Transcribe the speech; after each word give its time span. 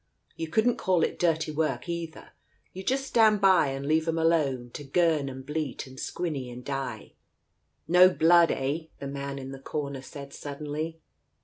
You 0.35 0.47
couldn't 0.47 0.77
call 0.77 1.03
it 1.03 1.19
dirty 1.19 1.51
work 1.51 1.87
either. 1.87 2.31
You 2.73 2.83
just 2.83 3.05
stand 3.05 3.39
by 3.39 3.67
and 3.67 3.85
leave 3.87 4.07
'em 4.07 4.17
alone— 4.17 4.71
to 4.73 4.83
girn 4.83 5.29
and 5.29 5.45
bleat 5.45 5.85
and 5.85 5.99
squinny 5.99 6.49
and 6.49 6.65
die." 6.65 7.13
"No 7.87 8.09
blood, 8.09 8.49
eh?" 8.49 8.87
the 8.99 9.05
man 9.05 9.37
in 9.37 9.51
the 9.51 9.59
corner 9.59 10.01
said 10.01 10.33
suddenly. 10.33 10.99